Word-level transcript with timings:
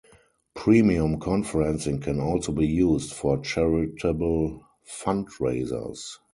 Premium 0.55 1.19
conferencing 1.19 2.01
can 2.01 2.19
also 2.19 2.51
be 2.51 2.65
used 2.65 3.13
for 3.13 3.37
charitable 3.37 4.63
fundraisers. 4.83 6.17